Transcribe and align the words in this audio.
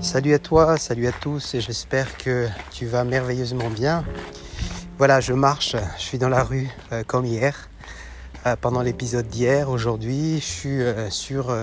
Salut 0.00 0.32
à 0.32 0.38
toi, 0.38 0.78
salut 0.78 1.06
à 1.06 1.12
tous 1.12 1.54
et 1.54 1.60
j'espère 1.60 2.16
que 2.16 2.48
tu 2.70 2.86
vas 2.86 3.04
merveilleusement 3.04 3.68
bien. 3.68 4.02
Voilà, 4.96 5.20
je 5.20 5.34
marche, 5.34 5.76
je 5.98 6.02
suis 6.02 6.16
dans 6.16 6.30
la 6.30 6.42
rue 6.42 6.70
euh, 6.90 7.02
comme 7.06 7.26
hier. 7.26 7.68
Euh, 8.46 8.56
pendant 8.58 8.80
l'épisode 8.80 9.28
d'hier, 9.28 9.68
aujourd'hui, 9.68 10.36
je 10.36 10.44
suis 10.44 10.80
euh, 10.80 11.10
sur 11.10 11.54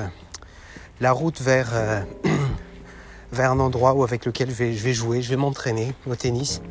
la 1.02 1.12
route 1.14 1.42
vers, 1.42 1.74
un 3.40 3.60
endroit 3.60 3.96
où, 3.96 4.04
avec 4.04 4.24
lequel 4.24 4.50
je 4.52 4.56
vais, 4.56 4.74
je 4.74 4.84
vais 4.84 4.94
jouer, 4.94 5.24
je 5.24 5.30
vais 5.30 5.36
m'entraîner 5.36 5.96
au 6.06 6.16
tennis. 6.16 6.62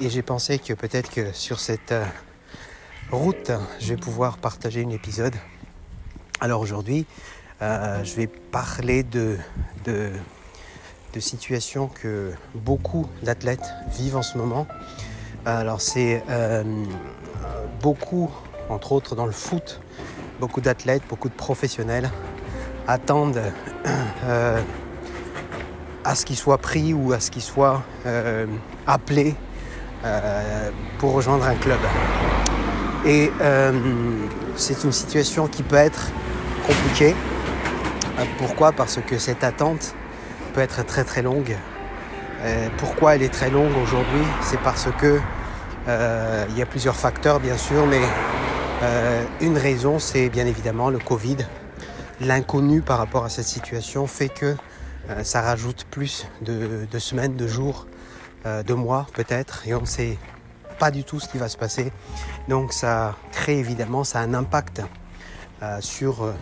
Et 0.00 0.10
j'ai 0.10 0.22
pensé 0.22 0.58
que 0.58 0.72
peut-être 0.74 1.08
que 1.08 1.32
sur 1.32 1.60
cette 1.60 1.94
route, 3.12 3.52
je 3.78 3.94
vais 3.94 3.96
pouvoir 3.96 4.38
partager 4.38 4.84
un 4.84 4.90
épisode. 4.90 5.36
Alors 6.40 6.60
aujourd'hui, 6.60 7.06
euh, 7.62 8.02
je 8.02 8.16
vais 8.16 8.26
parler 8.26 9.04
de, 9.04 9.36
de, 9.84 10.10
situations 11.20 11.86
que 11.86 12.32
beaucoup 12.56 13.06
d'athlètes 13.22 13.72
vivent 13.96 14.16
en 14.16 14.22
ce 14.22 14.36
moment. 14.36 14.66
Alors 15.46 15.80
c'est 15.80 16.24
euh, 16.28 16.64
beaucoup, 17.80 18.30
entre 18.68 18.90
autres 18.90 19.14
dans 19.14 19.26
le 19.26 19.32
foot, 19.32 19.80
beaucoup 20.40 20.60
d'athlètes, 20.60 21.02
beaucoup 21.08 21.28
de 21.28 21.34
professionnels 21.34 22.10
attendent 22.88 23.42
euh, 24.26 24.60
à 26.02 26.14
ce 26.16 26.26
qu'ils 26.26 26.36
soient 26.36 26.58
pris 26.58 26.92
ou 26.92 27.12
à 27.12 27.20
ce 27.20 27.30
qu'ils 27.30 27.42
soient 27.42 27.84
appelés 28.88 29.36
pour 30.98 31.12
rejoindre 31.12 31.44
un 31.44 31.54
club. 31.54 31.78
Et 33.06 33.30
c'est 34.56 34.82
une 34.82 34.92
situation 34.92 35.46
qui 35.46 35.62
peut 35.62 35.76
être 35.76 36.10
compliquée. 36.66 37.14
Euh, 38.18 38.24
Pourquoi? 38.38 38.72
Parce 38.72 38.98
que 39.06 39.18
cette 39.18 39.44
attente 39.44 39.94
peut 40.54 40.60
être 40.60 40.84
très 40.84 41.04
très 41.04 41.22
longue. 41.22 41.56
Euh, 42.42 42.68
pourquoi 42.76 43.14
elle 43.14 43.22
est 43.22 43.32
très 43.32 43.50
longue 43.50 43.76
aujourd'hui? 43.82 44.24
C'est 44.42 44.60
parce 44.60 44.88
que 44.98 45.20
euh, 45.88 46.44
il 46.50 46.58
y 46.58 46.62
a 46.62 46.66
plusieurs 46.66 46.96
facteurs 46.96 47.40
bien 47.40 47.56
sûr, 47.56 47.86
mais 47.86 48.00
une 49.40 49.56
raison 49.56 50.00
c'est 50.00 50.28
bien 50.28 50.44
évidemment 50.44 50.90
le 50.90 50.98
Covid. 50.98 51.36
L'inconnu 52.20 52.82
par 52.82 52.98
rapport 52.98 53.24
à 53.24 53.28
cette 53.28 53.46
situation 53.46 54.08
fait 54.08 54.28
que 54.28 54.56
ça 55.22 55.40
rajoute 55.40 55.86
plus 55.88 56.26
de, 56.40 56.86
de 56.90 56.98
semaines, 56.98 57.36
de 57.36 57.46
jours, 57.46 57.86
de 58.44 58.74
mois 58.74 59.06
peut-être, 59.14 59.62
et 59.68 59.74
on 59.74 59.82
ne 59.82 59.86
sait 59.86 60.18
pas 60.80 60.90
du 60.90 61.04
tout 61.04 61.20
ce 61.20 61.28
qui 61.28 61.38
va 61.38 61.48
se 61.48 61.56
passer. 61.56 61.92
Donc 62.48 62.72
ça 62.72 63.14
crée 63.30 63.58
évidemment, 63.60 64.02
ça 64.02 64.18
a 64.18 64.22
un 64.22 64.34
impact 64.34 64.82
sur 65.78 66.32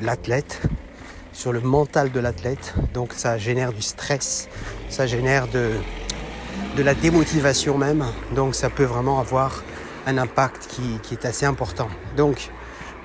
l'athlète, 0.00 0.62
sur 1.32 1.52
le 1.52 1.60
mental 1.60 2.10
de 2.12 2.20
l'athlète. 2.20 2.74
Donc 2.94 3.12
ça 3.14 3.38
génère 3.38 3.72
du 3.72 3.82
stress, 3.82 4.48
ça 4.88 5.06
génère 5.06 5.48
de, 5.48 5.70
la 6.76 6.94
démotivation 6.94 7.78
même. 7.78 8.04
Donc 8.34 8.54
ça 8.54 8.70
peut 8.70 8.84
vraiment 8.84 9.18
avoir 9.18 9.62
un 10.06 10.18
impact 10.18 10.68
qui, 11.02 11.14
est 11.14 11.24
assez 11.24 11.46
important. 11.46 11.88
Donc 12.16 12.50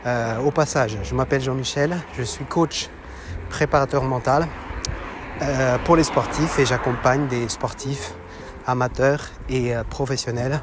euh, 0.05 0.37
au 0.39 0.51
passage, 0.51 0.97
je 1.03 1.15
m'appelle 1.15 1.41
Jean-Michel, 1.41 1.97
je 2.17 2.23
suis 2.23 2.45
coach 2.45 2.89
préparateur 3.49 4.03
mental 4.03 4.47
euh, 5.41 5.77
pour 5.85 5.95
les 5.95 6.03
sportifs 6.03 6.59
et 6.59 6.65
j'accompagne 6.65 7.27
des 7.27 7.47
sportifs 7.49 8.13
amateurs 8.65 9.25
et 9.49 9.75
euh, 9.75 9.83
professionnels 9.83 10.61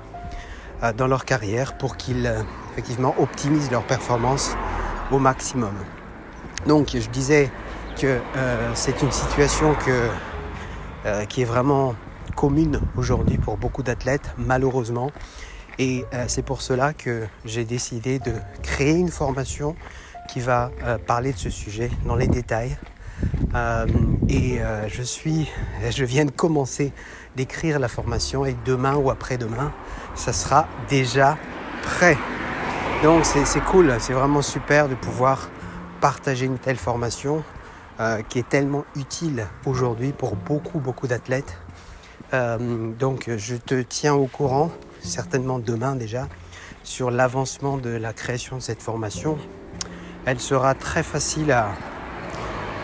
dans 0.98 1.06
leur 1.06 1.24
carrière 1.24 1.78
pour 1.78 1.96
qu'ils 1.96 2.30
effectivement 2.72 3.14
optimisent 3.18 3.70
leur 3.70 3.84
performance 3.84 4.54
au 5.10 5.18
maximum. 5.18 5.72
Donc 6.66 6.90
je 6.94 7.08
disais 7.10 7.50
que 8.00 8.20
euh, 8.36 8.70
c'est 8.74 9.02
une 9.02 9.12
situation 9.12 9.76
euh, 9.88 11.24
qui 11.26 11.42
est 11.42 11.46
vraiment 11.46 11.94
commune 12.34 12.80
aujourd'hui 12.96 13.38
pour 13.38 13.56
beaucoup 13.56 13.82
d'athlètes, 13.82 14.34
malheureusement. 14.38 15.10
Et 15.78 16.04
euh, 16.14 16.24
c'est 16.28 16.42
pour 16.42 16.62
cela 16.62 16.92
que 16.92 17.24
j'ai 17.44 17.64
décidé 17.64 18.18
de 18.18 18.32
créer 18.62 18.94
une 18.94 19.10
formation 19.10 19.76
qui 20.28 20.40
va 20.40 20.70
parler 21.06 21.34
de 21.34 21.38
ce 21.38 21.50
sujet 21.50 21.90
dans 22.06 22.16
les 22.16 22.28
détails. 22.28 22.78
Et 24.30 24.58
je 24.88 25.02
suis, 25.02 25.50
je 25.90 26.04
viens 26.04 26.24
de 26.24 26.30
commencer 26.30 26.92
d'écrire 27.36 27.78
la 27.78 27.88
formation 27.88 28.46
et 28.46 28.56
demain 28.64 28.96
ou 28.96 29.10
après-demain, 29.10 29.70
ça 30.14 30.32
sera 30.32 30.66
déjà 30.88 31.36
prêt. 31.82 32.16
Donc 33.02 33.26
c'est 33.26 33.60
cool, 33.64 33.94
c'est 33.98 34.14
vraiment 34.14 34.40
super 34.40 34.88
de 34.88 34.94
pouvoir 34.94 35.50
partager 36.04 36.44
une 36.44 36.58
telle 36.58 36.76
formation 36.76 37.42
euh, 37.98 38.20
qui 38.28 38.38
est 38.38 38.46
tellement 38.46 38.84
utile 38.94 39.46
aujourd'hui 39.64 40.12
pour 40.12 40.36
beaucoup 40.36 40.78
beaucoup 40.78 41.06
d'athlètes. 41.06 41.56
Euh, 42.34 42.92
donc 42.92 43.30
je 43.34 43.56
te 43.56 43.80
tiens 43.80 44.12
au 44.12 44.26
courant, 44.26 44.70
certainement 45.00 45.58
demain 45.58 45.96
déjà, 45.96 46.28
sur 46.82 47.10
l'avancement 47.10 47.78
de 47.78 47.88
la 47.88 48.12
création 48.12 48.56
de 48.56 48.60
cette 48.60 48.82
formation. 48.82 49.38
Elle 50.26 50.40
sera 50.40 50.74
très 50.74 51.02
facile 51.02 51.50
à, 51.52 51.70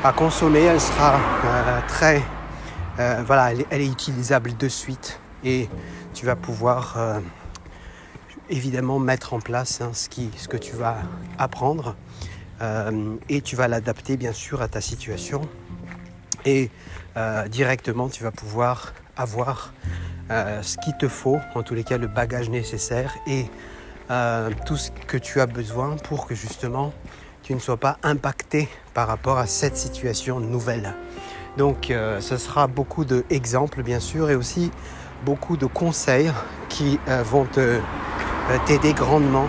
à 0.03 0.15
consommer, 0.15 0.63
elle 0.63 0.81
sera 0.81 1.17
euh, 1.45 1.81
très... 1.89 2.23
voilà, 3.27 3.53
elle, 3.53 3.83
est- 3.83 3.87
utilisable 3.87 4.57
de 4.57 4.69
suite 4.69 5.21
et 5.45 5.69
tu 6.15 6.25
vas 6.25 6.37
pouvoir 6.37 6.97
évidemment 8.49 8.99
mettre 8.99 9.35
en 9.35 9.41
place 9.41 9.83
hein, 9.83 9.91
ce, 9.93 10.09
qui, 10.09 10.31
ce 10.39 10.49
que 10.49 10.57
tu 10.57 10.75
vas 10.75 10.97
apprendre 11.37 11.97
euh, 12.63 13.17
et 13.29 13.41
tu 13.41 13.57
vas 13.57 13.69
l'adapter 13.69 14.17
bien 14.17 14.33
sûr 14.33 14.61
à 14.61 14.69
ta 14.69 14.81
situation 14.81 15.43
et 16.45 16.71
euh, 17.17 17.49
directement 17.49 18.09
tu 18.09 18.23
vas 18.23 18.31
pouvoir 18.31 18.93
avoir 19.17 19.73
euh, 20.31 20.63
ce 20.63 20.77
qu'il 20.79 20.95
te 20.99 21.09
faut, 21.09 21.39
en 21.55 21.63
tous 21.63 21.75
les 21.75 21.85
cas 21.85 21.97
le 21.97 22.07
bagage 22.07 22.51
nécessaire 22.51 23.15
et 23.27 23.47
tout 24.67 24.77
ce 24.77 24.91
que 25.07 25.17
tu 25.17 25.41
as 25.41 25.47
besoin 25.47 25.97
pour 25.97 26.27
que 26.27 26.35
justement 26.35 26.93
tu 27.45 27.55
ne 27.55 27.61
sois 27.61 27.77
pas 27.77 27.97
impacté 28.03 28.69
par 28.93 29.07
rapport 29.07 29.39
à 29.39 29.47
cette 29.47 29.77
situation 29.77 30.41
nouvelle. 30.41 30.95
Donc 31.57 31.93
ce 32.19 32.37
sera 32.37 32.67
beaucoup 32.67 33.05
d'exemples 33.05 33.85
bien 33.85 34.01
sûr 34.01 34.29
et 34.29 34.35
aussi 34.35 34.73
beaucoup 35.25 35.57
de 35.57 35.67
conseils 35.67 36.33
qui 36.69 36.99
vont 37.07 37.47
t'aider 38.67 38.93
grandement 38.95 39.49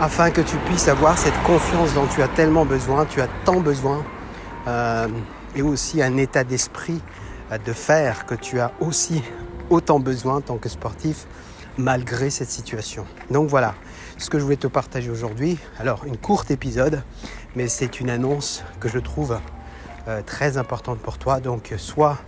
afin 0.00 0.30
que 0.30 0.40
tu 0.40 0.56
puisses 0.58 0.88
avoir 0.88 1.18
cette 1.18 1.40
confiance 1.44 1.94
dont 1.94 2.06
tu 2.06 2.22
as 2.22 2.28
tellement 2.28 2.64
besoin, 2.64 3.04
tu 3.06 3.20
as 3.20 3.28
tant 3.44 3.60
besoin, 3.60 4.04
euh, 4.66 5.08
et 5.54 5.62
aussi 5.62 6.02
un 6.02 6.16
état 6.16 6.44
d'esprit 6.44 7.00
euh, 7.50 7.58
de 7.58 7.72
faire 7.72 8.26
que 8.26 8.34
tu 8.34 8.60
as 8.60 8.72
aussi 8.80 9.22
autant 9.70 10.00
besoin 10.00 10.36
en 10.36 10.40
tant 10.40 10.56
que 10.58 10.68
sportif 10.68 11.26
malgré 11.78 12.30
cette 12.30 12.50
situation. 12.50 13.06
Donc 13.30 13.48
voilà 13.48 13.74
ce 14.18 14.28
que 14.30 14.38
je 14.38 14.44
voulais 14.44 14.56
te 14.56 14.66
partager 14.66 15.10
aujourd'hui. 15.10 15.58
Alors 15.78 16.04
une 16.04 16.16
courte 16.16 16.50
épisode, 16.50 17.02
mais 17.56 17.68
c'est 17.68 18.00
une 18.00 18.10
annonce 18.10 18.62
que 18.78 18.88
je 18.88 18.98
trouve 18.98 19.38
euh, 20.08 20.20
très 20.22 20.58
importante 20.58 20.98
pour 20.98 21.18
toi. 21.18 21.40
Donc 21.40 21.74
sois 21.78 22.18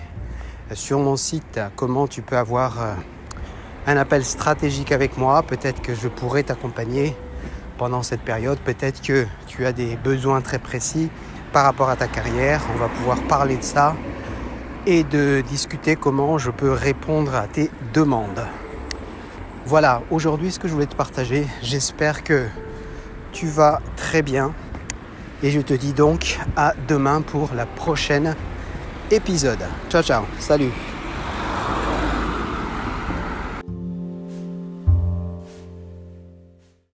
sur 0.73 0.99
mon 0.99 1.15
site 1.15 1.59
comment 1.75 2.07
tu 2.07 2.21
peux 2.21 2.37
avoir 2.37 2.81
euh, 2.81 2.93
un 3.87 3.97
appel 3.97 4.25
stratégique 4.25 4.91
avec 4.91 5.17
moi. 5.17 5.43
Peut-être 5.43 5.81
que 5.81 5.95
je 5.95 6.07
pourrais 6.07 6.43
t'accompagner 6.43 7.15
pendant 7.77 8.03
cette 8.03 8.21
période. 8.21 8.59
Peut-être 8.59 9.01
que 9.01 9.25
tu 9.47 9.65
as 9.65 9.73
des 9.73 9.95
besoins 9.95 10.41
très 10.41 10.59
précis 10.59 11.09
par 11.53 11.65
rapport 11.65 11.89
à 11.89 11.95
ta 11.95 12.07
carrière. 12.07 12.61
On 12.75 12.77
va 12.77 12.89
pouvoir 12.89 13.21
parler 13.23 13.57
de 13.57 13.63
ça 13.63 13.95
et 14.85 15.03
de 15.03 15.41
discuter 15.41 15.95
comment 15.95 16.37
je 16.37 16.51
peux 16.51 16.71
répondre 16.71 17.35
à 17.35 17.47
tes 17.47 17.69
demandes. 17.93 18.45
Voilà, 19.65 20.01
aujourd'hui 20.09 20.51
ce 20.51 20.59
que 20.59 20.67
je 20.67 20.73
voulais 20.73 20.87
te 20.87 20.95
partager. 20.95 21.45
J'espère 21.61 22.23
que 22.23 22.47
tu 23.31 23.47
vas 23.47 23.79
très 23.95 24.21
bien. 24.21 24.53
Et 25.43 25.49
je 25.49 25.61
te 25.61 25.73
dis 25.73 25.93
donc 25.93 26.39
à 26.55 26.73
demain 26.87 27.21
pour 27.21 27.51
la 27.55 27.65
prochaine 27.65 28.35
épisode. 29.11 29.65
Ciao 29.89 30.01
ciao, 30.03 30.25
salut 30.39 30.71